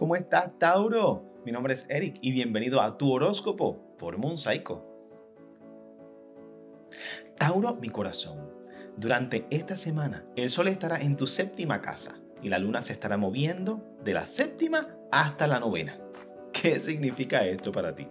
[0.00, 1.42] ¿Cómo estás, Tauro?
[1.44, 4.82] Mi nombre es Eric y bienvenido a tu horóscopo por Monsaico.
[7.36, 8.50] Tauro, mi corazón.
[8.96, 13.18] Durante esta semana, el sol estará en tu séptima casa y la luna se estará
[13.18, 15.98] moviendo de la séptima hasta la novena.
[16.54, 18.08] ¿Qué significa esto para ti?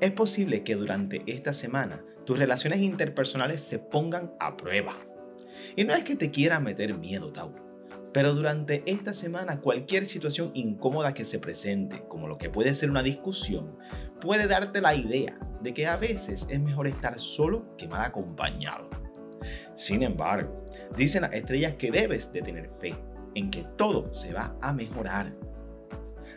[0.00, 4.96] Es posible que durante esta semana tus relaciones interpersonales se pongan a prueba.
[5.76, 7.69] Y no es que te quiera meter miedo, Tauro
[8.12, 12.90] pero durante esta semana cualquier situación incómoda que se presente, como lo que puede ser
[12.90, 13.76] una discusión,
[14.20, 18.90] puede darte la idea de que a veces es mejor estar solo que mal acompañado.
[19.74, 20.64] Sin embargo,
[20.96, 22.94] dicen las estrellas que debes de tener fe
[23.34, 25.32] en que todo se va a mejorar.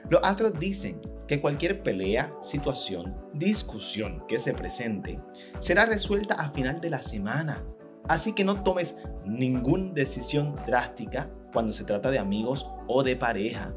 [0.09, 5.19] Los astros dicen que cualquier pelea, situación, discusión que se presente
[5.59, 7.63] será resuelta a final de la semana.
[8.08, 13.71] Así que no tomes ninguna decisión drástica cuando se trata de amigos o de pareja.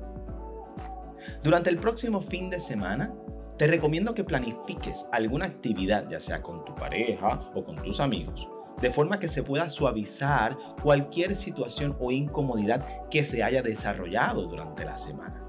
[1.44, 3.14] Durante el próximo fin de semana,
[3.58, 8.48] te recomiendo que planifiques alguna actividad, ya sea con tu pareja o con tus amigos,
[8.80, 14.84] de forma que se pueda suavizar cualquier situación o incomodidad que se haya desarrollado durante
[14.84, 15.42] la semana.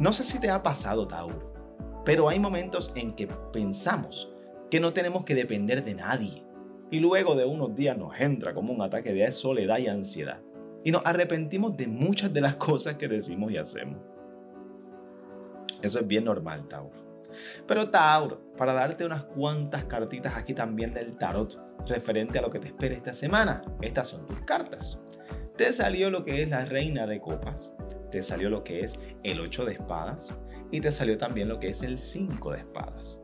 [0.00, 1.54] No sé si te ha pasado, Tauro,
[2.04, 4.30] pero hay momentos en que pensamos
[4.70, 6.44] que no tenemos que depender de nadie
[6.90, 10.40] y luego de unos días nos entra como un ataque de soledad y ansiedad
[10.84, 13.98] y nos arrepentimos de muchas de las cosas que decimos y hacemos.
[15.82, 17.08] Eso es bien normal, Tauro.
[17.66, 22.58] Pero Tauro, para darte unas cuantas cartitas aquí también del tarot referente a lo que
[22.58, 24.98] te espera esta semana, estas son tus cartas.
[25.56, 27.72] Te salió lo que es la reina de copas,
[28.10, 30.36] te salió lo que es el 8 de espadas
[30.70, 33.20] y te salió también lo que es el 5 de espadas.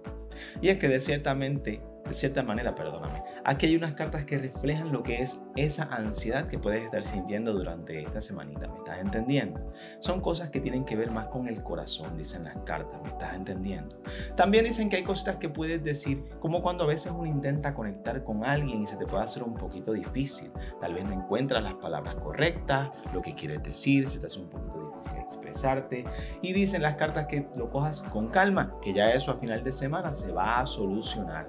[0.60, 1.80] Y es que de ciertamente
[2.14, 3.22] cierta manera, perdóname.
[3.44, 7.52] Aquí hay unas cartas que reflejan lo que es esa ansiedad que puedes estar sintiendo
[7.52, 9.60] durante esta semanita, ¿me estás entendiendo?
[9.98, 13.34] Son cosas que tienen que ver más con el corazón, dicen las cartas, ¿me estás
[13.34, 13.96] entendiendo?
[14.36, 18.24] También dicen que hay cositas que puedes decir, como cuando a veces uno intenta conectar
[18.24, 20.50] con alguien y se te puede hacer un poquito difícil.
[20.80, 24.48] Tal vez no encuentras las palabras correctas, lo que quieres decir, se te hace un
[24.48, 26.04] poquito difícil expresarte.
[26.42, 29.72] Y dicen las cartas que lo cojas con calma, que ya eso a final de
[29.72, 31.46] semana se va a solucionar.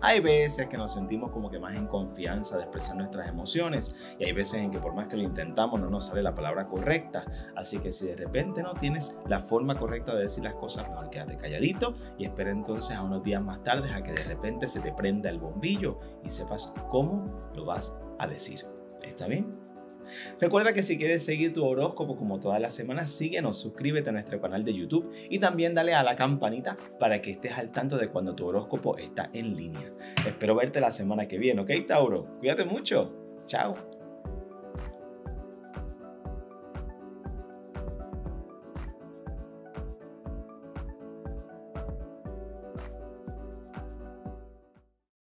[0.00, 4.24] Hay veces que nos sentimos como que más en confianza de expresar nuestras emociones y
[4.24, 7.24] hay veces en que por más que lo intentamos no nos sale la palabra correcta.
[7.56, 11.10] Así que si de repente no tienes la forma correcta de decir las cosas, mejor
[11.10, 14.80] quédate calladito y espera entonces a unos días más tarde a que de repente se
[14.80, 17.24] te prenda el bombillo y sepas cómo
[17.54, 18.60] lo vas a decir.
[19.02, 19.63] ¿Está bien?
[20.40, 24.40] Recuerda que si quieres seguir tu horóscopo como todas las semanas, síguenos, suscríbete a nuestro
[24.40, 28.08] canal de YouTube y también dale a la campanita para que estés al tanto de
[28.08, 29.90] cuando tu horóscopo está en línea.
[30.26, 32.38] Espero verte la semana que viene, ¿ok, Tauro?
[32.38, 33.12] Cuídate mucho.
[33.46, 33.93] Chao.